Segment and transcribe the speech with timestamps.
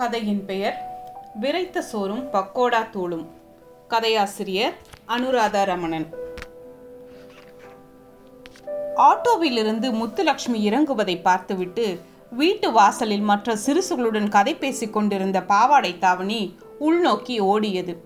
[0.00, 0.76] கதையின் பெயர்
[1.40, 3.26] விரைத்த சோறும் பக்கோடா தூளும்.
[3.88, 4.72] கதையாசிரியர்
[5.08, 6.06] அனுராதா ரமணன்.
[8.96, 12.00] ஆட்டோவிலிருந்து முத்துலட்சுமி இறங்குவதை பார்த்துவிட்டு
[12.30, 17.96] வீட்டு வாசலில் மற்ற சிறுசுகளுடன் கதை பேசிக் கொண்டிருந்த பாவாடை தாவணி உள்நோக்கி ஓடியது.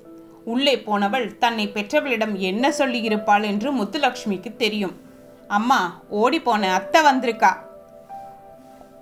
[0.45, 3.43] உள்ளே போனவள் தன்னை பெற்றவளிடம் என்ன சொல்லியிருப்பாள்?
[3.43, 4.97] என்று முத்துலட்சுமிக்கு தெரியும்.
[5.49, 7.57] அம்மா ஓடி போன அத்தை வந்திருக்கா?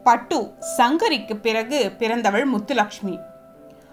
[0.04, 3.20] பட்டு சங்கரிக்கு பிறகு பிறந்தவள் முத்துலக்ஷ்மி.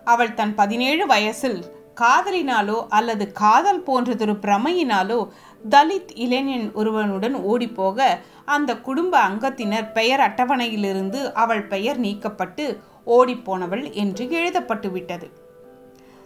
[0.04, 1.66] அவள் தன் பதினேழு வயசில்
[2.02, 5.28] காதலினாலோ அல்லது காதல் போன்றதொரு பிரமையினாலோ
[5.70, 14.92] தலித் இளைஞன் ஒருவனுடன் ஓடிப்போக அந்த குடும்ப அங்கத்தினர் பெயர் அட்டவணையிலிருந்து அவள் பெயர் நீக்கப்பட்டு ஓடிப்போனவள் என்று எழுதப்பட்டு
[14.92, 15.30] விட்டது.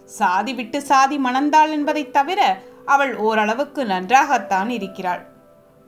[0.06, 5.26] சாதி விட்டு சாதி மணந்தாள் என்பதைத் தவிர அவள் ஓரளவுக்கு நன்றாகத்தான் இருக்கிறாள்.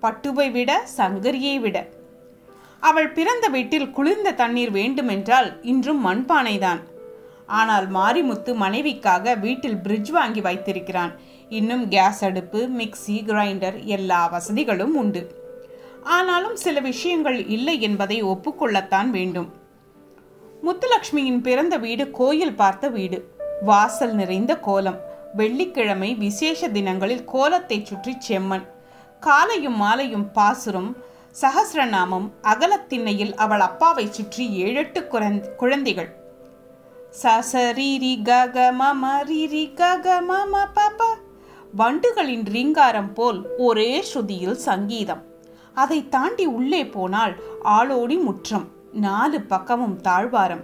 [0.02, 1.88] பட்டுவை விட சங்கரியை விட
[2.89, 6.81] அவள் பிறந்த வீட்டில் குளிர்ந்த தண்ணீர் வேண்டுமென்றால் இன்றும் மண்பானைதான்.
[7.59, 11.14] ஆனால் மாரிமுத்து மனைவிக்காக வீட்டில் பிரிட்ஜ் வாங்கி வைத்திருக்கிறான்.
[11.50, 15.22] இன்னும் கேஸ் அடுப்பு மிக்சி கிரைண்டர் எல்லா வசதிகளும் உண்டு.
[16.17, 19.49] ஆனாலும் சில விஷயங்கள் இல்லை என்பதை ஒப்புக்கொள்ளத்தான் வேண்டும்.
[20.64, 23.20] முத்துலட்சுமியின் பிறந்த வீடு கோயில் பார்த்த வீடு.
[23.61, 24.99] வாசல் நிறைந்த கோலம்.
[25.33, 28.66] வெள்ளிக்கிழமை விசேஷ தினங்களில் கோலத்தை சுற்றி செம்மன்
[29.20, 30.92] காலையும் மாலையும் பாசுரம்.
[31.41, 35.00] சகசிரநாமம் அகலத்திண்ணையில் அவள் அப்பாவை சுற்றி ஏழெட்டு
[35.58, 36.09] குழந்தைகள்.
[37.22, 41.09] சசரீரி கக மம ரீரி கக மம பாப்பா
[41.77, 45.23] வண்டுகளின் ரீங்காரம் போல் ஒரே ஸ்ருதியில் சங்கீதம்.
[45.73, 50.64] அதை தாண்டி உள்ளே போனால் ஆளோடி முற்றம் நாலு பக்கமும் தாழ்வாரம்.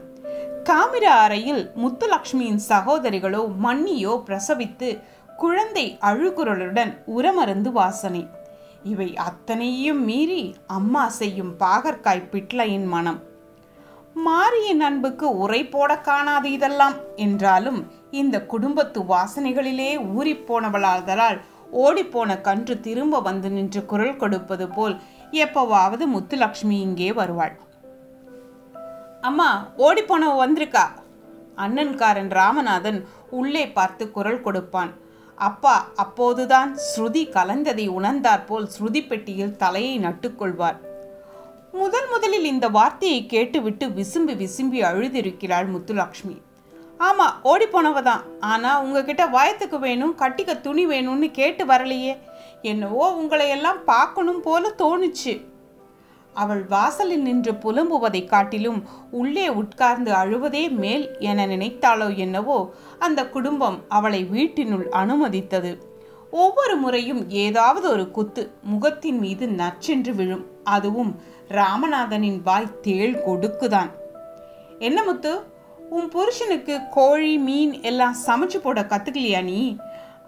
[0.63, 5.02] காமிர அறையில் முத்துலக்ஷ்மியின் சகோதரிகளோ மன்னியோ பிரசவித்து
[5.38, 8.28] குழந்தை அழுகுரலுடன் உரமருந்து வாசனை.
[8.84, 13.20] இவை அத்தனையும் மீறி அம்மா செய்யும் பாகற்காய் பிட்லையின் மனம்.
[14.16, 21.40] மாரியின் அன்புக்கு உரை போட காணாது இதெல்லாம் என்றாலும் இந்த குடும்பத்து வாசனைகளிலே ஊறிப்போனவளாதலால்
[21.74, 24.96] ஓடிப்போன கன்று திரும்ப வந்து நின்று குரல் கொடுப்பது போல்
[25.31, 27.59] எப்பவாவது முத்துலக்ஷ்மி இங்கே வருவாள்.
[29.22, 30.86] அம்மா ஓடிப்போனவ வந்திருக்கா?
[31.56, 34.91] அண்ணன்காரன் ராமநாதன் உள்ளே பார்த்து குரல் கொடுப்பான்.
[35.47, 40.78] அப்பா அப்போதுதான் ஸ்ருதி கலந்ததை உணர்ந்தாற்போல் ஸ்ருதி பெட்டியில் தலையை நட்டுக்கொள்வார்.
[41.79, 46.35] முதன் முதலில் இந்த வார்த்தையை கேட்டுவிட்டு விசும்பி விசும்பி அழுதிருக்கிறாள் முத்துலக்ஷ்மி.
[47.07, 52.13] ஆமாம் ஓடி போனவ தான் ஆனால் உங்ககிட்ட வயத்துக்கு வேணும் கட்டிக்க துணி வேணும்னு கேட்டு வரலையே.
[52.72, 55.34] என்னவோ உங்களையெல்லாம் பார்க்கணும் போல தோணுச்சு.
[56.34, 64.24] அவள் வாசலில் நின்று புலம்புவதைக் காட்டிலும் உள்ளே உட்கார்ந்து அழுவதே மேல் என நினைத்தாளோ என்னவோ அந்த குடும்பம் அவளை
[64.24, 65.78] வீட்டினுள் அனுமதித்தது.
[66.31, 70.46] ஒவ்வொரு முறையும் ஏதாவது ஒரு குத்து முகத்தின் மீது நச்சென்று விழும்.
[70.64, 73.90] அதுவும் ராமநாதனின் வாய் தேள் கொடுக்குதான்.
[74.80, 75.40] என்ன முத்து
[75.90, 79.75] உன் புருஷனுக்கு கோழி மீன் எல்லாம் சமைச்சு போட கத்துக்கலையா நீ?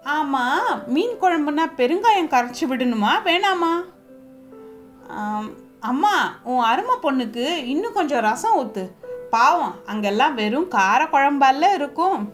[0.04, 3.10] ஆமாம் மீன் குழம்புனா பெருங்காயம் கரைச்சி விடணுமா?
[3.24, 3.92] வேணாமா?
[5.84, 8.90] அம்மா உன் அருமை பொண்ணுக்கு இன்னும் கொஞ்சம் ரசம் ஊத்து.
[9.30, 12.32] பாவம் அங்கெல்லாம் வெறும் கார குழம்பால இருக்கும்.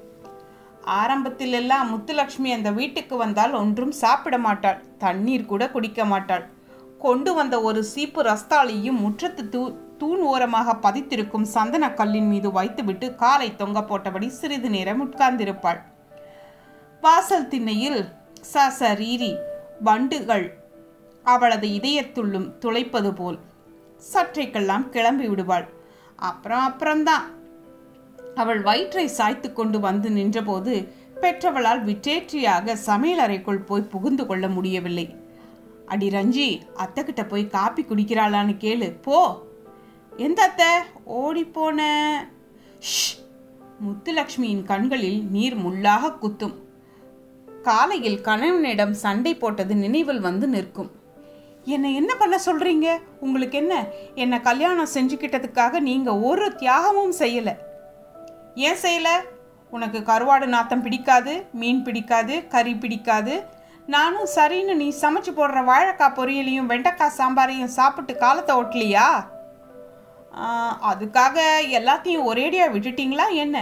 [0.85, 2.07] ஆரம்பத்தில் எல்லாம்
[2.53, 4.83] அந்த வீட்டுக்கு வந்தால் ஒன்றும் சாப்பிட மாட்டாள்.
[4.99, 6.49] தண்ணீர் கூட குடிக்க மாட்டாள்.
[6.99, 13.57] கொண்டு வந்த ஒரு சீப்பு ரஸ்தாளியும் முற்றத்து தூ தூண் ஓரமாக பதித்திருக்கும் சந்தன கல்லின் மீது வைத்துவிட்டு காலை
[13.57, 15.81] தொங்க போட்டபடி சிறிது நேரம் உட்கார்ந்திருப்பாள்.
[17.01, 18.09] வாசல் திண்ணையில்
[18.55, 19.37] சசரீரி
[19.83, 20.60] வண்டுகள்
[21.25, 23.39] அவளது இதயத்துள்ளும் துளைப்பது போல்
[24.15, 25.69] சற்றைக்கெல்லாம் கிளம்பி விடுவாள்.
[26.17, 27.31] அப்புறம் அப்புறம்தான்.
[28.35, 35.17] அவள் வயிற்றை சாய்த்து கொண்டு வந்து நின்றபோது பெற்றவளால் விற்றேற்றியாக சமையலறைக்குள் போய் புகுந்து கொள்ள முடியவில்லை.
[35.87, 39.47] அடி ரஞ்சி அத்தைக்கிட்ட போய் காப்பி குடிக்கிறாளான்னு கேளு போ.
[40.17, 40.67] எந்த அத்தை?
[41.05, 41.81] ஓடி போன.
[43.87, 46.55] முத்துலக்ஷ்மியின் கண்களில் நீர் முள்ளாக குத்தும்.
[47.63, 50.91] காலையில் கணவனிடம் சண்டை போட்டது நினைவில் வந்து நிற்கும்.
[51.75, 52.89] என்னை என்ன பண்ண சொல்கிறீங்க
[53.25, 53.75] உங்களுக்கு என்ன?
[54.23, 57.55] என்னை கல்யாணம் செஞ்சுக்கிட்டதுக்காக நீங்கள் ஒரு தியாகமும் செய்யலை.
[58.69, 59.17] ஏன் செய்யலை?
[59.73, 63.35] உனக்கு கருவாடு நாத்தம் பிடிக்காது மீன் பிடிக்காது கறி பிடிக்காது.
[63.95, 69.07] நானும் சரின்னு நீ சமைச்சு போடுற வாழைக்காய் பொரியலையும் வெண்டைக்காய் சாம்பாரையும் சாப்பிட்டு காலத்தை ஓட்டலையா?
[70.91, 71.37] அதுக்காக
[71.79, 73.57] எல்லாத்தையும் ஒரேடியாக விட்டுட்டிங்களா என்ன?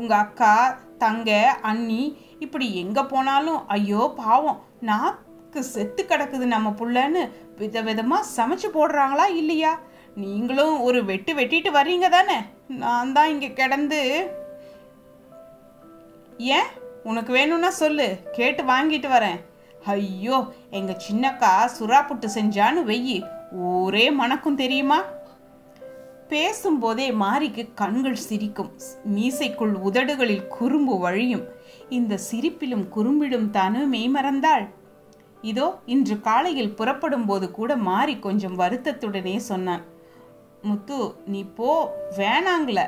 [0.00, 0.54] உங்கள் அக்கா
[1.02, 1.30] தங்க
[1.70, 2.02] அண்ணி
[2.44, 4.60] இப்படி எங்கே போனாலும் ஐயோ பாவம்.
[4.90, 5.14] நான்
[5.54, 7.20] நாக்கு செத்து கிடக்குது நம்ம புள்ளன்னு
[7.58, 9.72] வித விதமாக சமைச்சு போடுறாங்களா இல்லையா?
[10.22, 12.38] நீங்களும் ஒரு வெட்டு வெட்டிட்டு வர்றீங்க தானே?
[12.80, 14.00] நான் தான் இங்கே கிடந்து.
[16.56, 16.68] ஏன்?
[17.04, 18.08] உனக்கு வேணும்னா சொல்லு.
[18.32, 19.38] கேட்டு வாங்கிட்டு வரேன்.
[19.94, 20.38] ஐயோ
[20.70, 23.18] எங்கள் சின்னக்கா சுறா புட்டு செஞ்சான்னு வெயி.
[23.72, 25.00] ஒரே மணக்கும் தெரியுமா?
[26.28, 28.72] பேசும்போதே மாரிக்கு கண்கள் சிரிக்கும்.
[29.16, 31.48] மீசைக்குள் உதடுகளில் குறும்பு வழியும்.
[31.98, 34.66] இந்த சிரிப்பிலும் குறும்பிடும் தானு மெய்மறந்தாள்
[35.50, 39.82] இதோ இன்று காலையில் புறப்படும் போது கூட மாறி கொஞ்சம் வருத்தத்துடனே சொன்னான்.
[40.68, 40.98] முத்து
[41.32, 41.70] நீ போ
[42.18, 42.80] வேணாங்கள.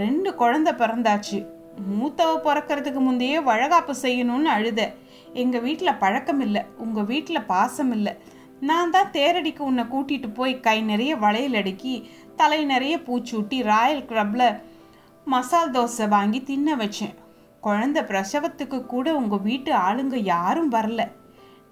[0.00, 1.38] ரெண்டு குழந்தை பிறந்தாச்சு.
[1.98, 4.80] மூத்தவ பிறக்கிறதுக்கு முந்தையே வழகாப்பு செய்யணும்னு அழுத.
[5.42, 6.62] எங்கள் வீட்டில் பழக்கம் இல்லை.
[6.84, 8.12] உங்கள் வீட்டில் பாசம் இல்லை.
[8.68, 11.94] நான் தான் தேரடிக்கு உன்னை கூட்டிகிட்டு போய் கை நிறைய வளையல் அடுக்கி
[12.40, 14.48] தலை நிறைய பூச்சூட்டி ராயல் கிளப்பில்
[15.32, 17.14] மசால் தோசை வாங்கி தின்ன வச்சேன்.
[17.66, 21.02] குழந்தை பிரசவத்துக்கு கூட உங்கள் வீட்டு ஆளுங்க யாரும் வரல.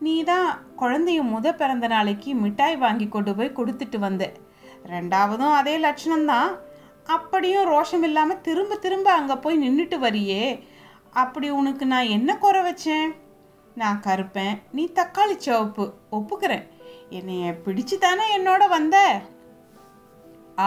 [0.04, 0.49] நீ தான்
[0.81, 4.25] குழந்தைய முத பிறந்த நாளைக்கு மிட்டாய் வாங்கி கொண்டு போய் கொடுத்துட்டு வந்த.
[4.93, 6.52] ரெண்டாவதும் அதே லட்சணம்தான்.
[7.16, 10.44] அப்படியும் ரோஷம் இல்லாமல் திரும்ப திரும்ப அங்கே போய் நின்றுட்டு வரியே.
[11.22, 13.08] அப்படி உனக்கு நான் என்ன குறை வச்சேன்?
[13.75, 14.54] நான் கருப்பேன்.
[14.72, 15.84] நீ தக்காளி சிவப்பு.
[16.10, 16.64] ஒப்புக்கிறேன்.
[17.08, 18.96] என்னைய பிடிச்சு தானே என்னோட வந்த?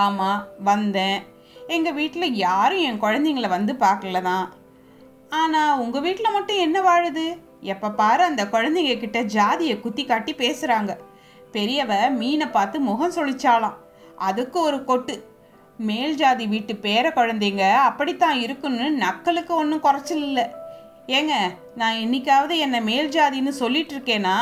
[0.03, 1.19] ஆமாம் வந்தேன்.
[1.67, 4.45] எங்கள் வீட்டில் யாரும் என் குழந்தைங்கள வந்து பார்க்கல தான்
[5.41, 7.25] ஆனால் உங்கள் வீட்டில் மட்டும் என்ன வாழுது?
[7.73, 10.93] எப்போ பாரு அந்த குழந்தைங்க கிட்ட ஜாதியை குத்தி காட்டி பேசுகிறாங்க
[11.53, 13.79] பெரியவ மீனை பார்த்து முகம் சொலிச்சாலாம்
[14.27, 15.15] அதுக்கு ஒரு கொட்டு.
[15.79, 20.45] மேல் ஜாதி வீட்டு பேர குழந்தைங்க அப்படித்தான் இருக்குன்னு நக்கலுக்கு ஒன்றும் குறைச்சல் இல்லை.
[21.07, 21.33] ஏங்க
[21.75, 24.37] நான் என்னைக்காவது என்னை மேல் ஜாதின்னு சொல்லிட்டு இருக்கேனா?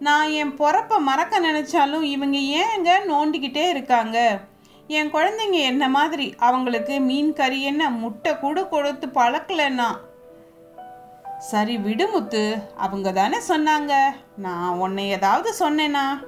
[0.00, 4.18] நான் என் பிறப்பை மறக்க நினச்சாலும் இவங்க ஏங்க நோண்டிக்கிட்டே இருக்காங்க?
[4.98, 6.26] என் குழந்தைங்க என்ன மாதிரி?
[6.38, 9.88] அவங்களுக்கு மீன் கறி என்ன முட்டை கூட கொடுத்து பழக்கலன்னா?
[11.38, 13.94] சரி விடுமுத்து அவங்க தானே சொன்னாங்க.
[14.36, 16.24] நான் உன்னை ஏதாவது சொன்னேனா?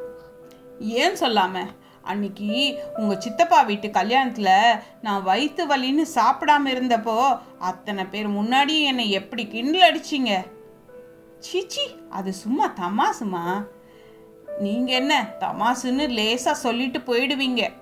[0.79, 1.67] ஏன் சொல்லாம?
[2.03, 9.47] அன்னைக்கு உங்க சித்தப்பா வீட்டு கல்யாணத்துல நான் வயிற்று வலின்னு சாப்பிடாம இருந்தப்போ அத்தனை பேர் முன்னாடி என்னை எப்படி
[9.47, 10.47] கிண்டல் அடிச்சிங்க?
[11.39, 13.67] சீச்சி அது சும்மா தமாசுமா?
[14.59, 17.73] நீங்க என்ன தமாசுன்னு லேசா சொல்லிட்டு போயிடுவீங்க.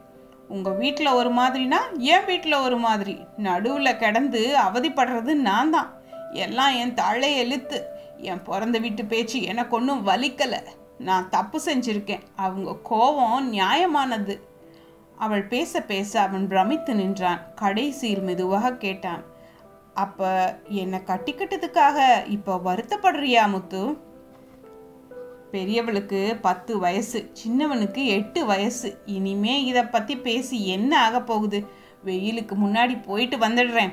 [0.48, 3.18] உங்க வீட்டில் ஒரு மாதிரினா என் வீட்டில் ஒரு மாதிரி.
[3.36, 5.96] நடுவில் கிடந்து அவதிப்படுறது நான் தான்
[6.32, 7.86] எல்லாம் என் தழை எழுத்து.
[8.16, 10.60] என் பிறந்த வீட்டு பேச்சு எனக்கு ஒன்றும் வலிக்கலை.
[10.98, 12.22] நான் தப்பு செஞ்சிருக்கேன்.
[12.36, 14.40] அவங்க கோபம் நியாயமானது.
[15.16, 17.54] அவள் பேச பேச அவன் பிரமித்து நின்றான்.
[17.54, 19.24] கடைசியில் மெதுவாக கேட்டான்.
[19.94, 23.96] அப்போ என்னை கட்டிக்கிட்டதுக்காக இப்போ வருத்தப்படுறியா முத்து?
[25.52, 29.02] பெரியவளுக்கு பத்து வயசு சின்னவனுக்கு எட்டு வயசு.
[29.06, 31.66] இனிமே இதை பற்றி பேசி என்ன ஆக போகுது?
[32.04, 33.92] வெயிலுக்கு முன்னாடி போயிட்டு வந்துடுறேன்.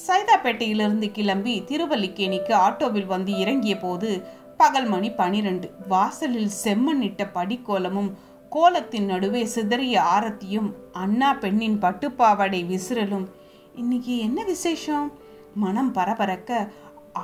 [0.00, 4.10] சைதாப்பேட்டையிலிருந்து கிளம்பி திருவல்லிக்கேணிக்கு ஆட்டோவில் வந்து இறங்கிய போது
[4.56, 5.70] பகல் மணி பனிரெண்டு.
[5.88, 8.10] வாசலில் செம்மண்ணிட்ட படிக்கோலமும்
[8.50, 13.26] கோலத்தின் நடுவே சிதறிய ஆரத்தியும் அண்ணா பெண்ணின் பட்டுப்பாவாடை விசிறலும்.
[13.74, 15.12] இன்னைக்கு என்ன விசேஷம்?
[15.54, 16.68] மனம் பரபரக்க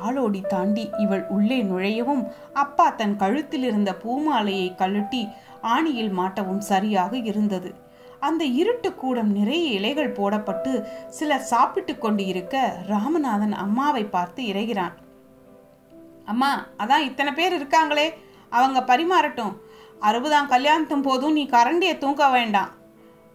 [0.05, 5.29] ஆளோடி தாண்டி இவள் உள்ளே நுழையவும் அப்பா தன் கழுத்தில் இருந்த பூமாலையை கழட்டி
[5.75, 7.70] ஆணியில் மாட்டவும் சரியாக இருந்தது.
[8.20, 14.93] அந்த இருட்டு கூடம் நிறைய இலைகள் போடப்பட்டு சிலர் சாப்பிட்டு கொண்டு இருக்க ராமநாதன் அம்மாவை பார்த்து இறைகிறான்.
[16.25, 18.11] அம்மா அதான் இத்தனை பேர் இருக்காங்களே.
[18.50, 19.56] அவங்க பரிமாறட்டும்.
[20.00, 22.69] அறுபதாம் கல்யாணத்தும் போதும் நீ கரண்டியை தூங்க வேண்டாம்.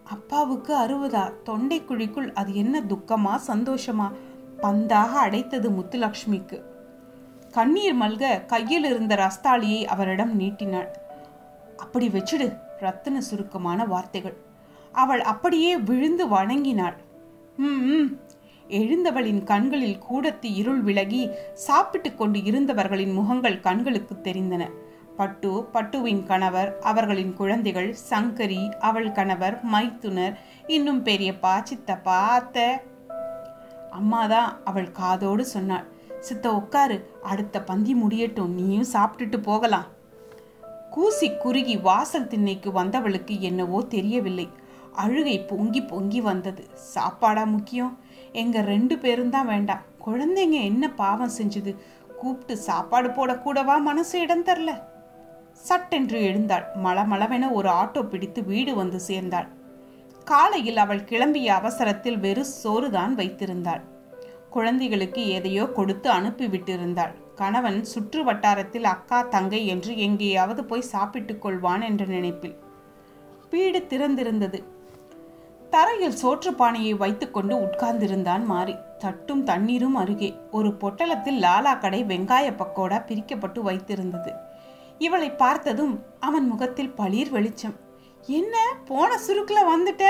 [0.04, 1.42] அப்பாவுக்கு அறுபதா?
[1.42, 4.12] தொண்டை குழிக்குள் அது என்ன துக்கமா சந்தோஷமா?
[4.62, 6.62] பந்தாக அடைத்தது முத்துலக்ஷ்மிக்கு.
[7.52, 10.88] கண்ணீர் மல்க கையில் இருந்த ரஸ்தாளியை அவரிடம் நீட்டினாள்.
[11.76, 14.52] அப்படி வச்சுடு ரத்தின சுருக்கமான வார்த்தைகள்.
[14.94, 16.96] அவள் அப்படியே விழுந்து வணங்கினாள்.
[17.56, 18.08] ம்
[18.68, 21.22] எழுந்தவளின் கண்களில் கூடத்து இருள் விலகி
[21.54, 24.62] சாப்பிட்டு கொண்டு இருந்தவர்களின் முகங்கள் கண்களுக்கு தெரிந்தன.
[25.16, 32.68] பட்டு பட்டுவின் கணவர் அவர்களின் குழந்தைகள் சங்கரி அவள் கணவர் மைத்துனர் இன்னும் பெரியப்பா சித்தப்பா அத்தை.
[33.90, 35.86] அம்மாதான் அவள் காதோடு சொன்னாள்.
[36.20, 36.96] சித்த உட்காரு.
[37.22, 38.54] அடுத்த பந்தி முடியட்டும்.
[38.54, 39.88] நீயும் சாப்பிட்டுட்டு போகலாம்.
[40.90, 44.48] கூசி குறுகி வாசல் திண்ணைக்கு வந்தவளுக்கு என்னவோ தெரியவில்லை.
[44.94, 46.70] அழுகை பொங்கி பொங்கி வந்தது.
[46.74, 47.98] சாப்பாடா முக்கியம்?
[48.32, 49.82] எங்கள் ரெண்டு பேரும் தான் வேண்டாம்.
[50.06, 51.76] குழந்தைங்க என்ன பாவம் செஞ்சது?
[52.16, 54.82] கூப்பிட்டு சாப்பாடு போடக்கூடவா மனசு இடம் தரல.
[55.52, 56.64] சட்டென்று எழுந்தாள்.
[56.84, 59.48] மளமளவென ஒரு ஆட்டோ பிடித்து வீடு வந்து சேர்ந்தாள்.
[60.24, 63.82] காலையில் அவள் கிளம்பிய அவசரத்தில் வெறும் சோறுதான் வைத்திருந்தாள்.
[64.50, 72.04] குழந்தைகளுக்கு எதையோ கொடுத்து அனுப்பிவிட்டிருந்தாள் கணவன் சுற்று வட்டாரத்தில் அக்கா தங்கை என்று எங்கேயாவது போய் சாப்பிட்டுக் கொள்வான் என்ற
[72.04, 72.56] நினைப்பில்.
[73.50, 74.60] வீடு திறந்திருந்தது.
[75.74, 83.04] தரையில் சோற்று பானையை வைத்துக்கொண்டு உட்கார்ந்திருந்தான் மாறி தட்டும் தண்ணீரும் அருகே ஒரு பொட்டலத்தில் லாலா கடை வெங்காய பக்கோடா
[83.04, 84.32] பிரிக்கப்பட்டு வைத்திருந்தது.
[84.98, 87.74] இவளை பார்த்ததும் அவன் முகத்தில் பளிர் வெளிச்சம்.
[88.26, 88.76] என்ன?
[88.84, 90.04] போன சுருக்கில் வந்துட்ட?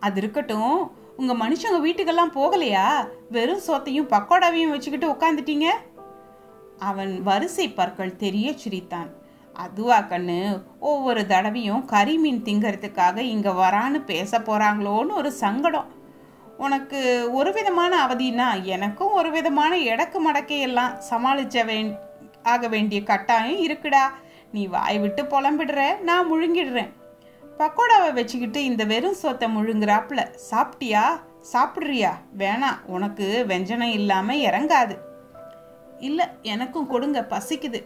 [0.00, 0.90] அது இருக்கட்டும்.
[1.16, 3.08] உங்கள் மனுஷங்க வீட்டுக்கெல்லாம் போகலையா?
[3.30, 5.64] வெறும் சோத்தையும் பக்கோடாவையும் வச்சுக்கிட்டு உட்காந்துட்டீங்க
[6.78, 9.20] அவன் வரிசை பற்கள் தெரிய சிரித்தான்.
[9.52, 15.92] அதுவா கண்ணு ஒவ்வொரு தடவையும் கரிமீன் திங்கிறதுக்காக இங்கே வரான்னு பேச போகிறாங்களோன்னு ஒரு சங்கடம்.
[16.56, 21.94] உனக்கு ஒரு விதமான அவதினா எனக்கும் ஒரு விதமான இடக்கு மடக்கையெல்லாம் சமாளிச்ச வேண்
[22.42, 24.04] ஆக வேண்டிய கட்டாயம் இருக்குடா.
[24.52, 26.92] நீ வாய் விட்டு புலம்பிடுற நான் முழுங்கிடுறேன்.
[27.58, 30.26] பக்கோடாவை வச்சுக்கிட்டு இந்த வெறும் சோத்தை முழுங்குறாப்புல.
[30.50, 31.02] சாப்பிட்டியா?
[31.52, 32.10] சாப்பிட்றியா?
[32.38, 34.96] வேணாம் உனக்கு வெஞ்சனம் இல்லாமல் இறங்காது.
[35.98, 37.84] இல்லை எனக்கும் கொடுங்க பசிக்குது.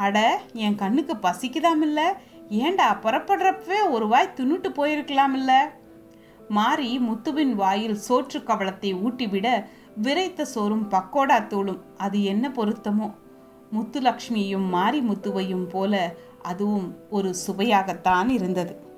[0.00, 0.18] அட
[0.52, 2.00] என் கண்ணுக்கு பசிக்குதாமில்ல?
[2.48, 5.52] ஏண்டா புறப்படுறப்பவே ஒரு வாய் தின்னுட்டு போயிருக்கலாமில்ல?
[6.48, 9.48] மாறி முத்துவின் வாயில் சோற்று கவளத்தை ஊட்டிவிட
[10.02, 13.08] விரைத்த சோறும் பக்கோடா தூளும் அது என்ன பொருத்தமோ?
[13.72, 18.89] முத்துலக்ஷ்மியும் மாரி முத்துவையும் போல அதுவும் ஒரு சுவையாகத்தான் இருந்தது.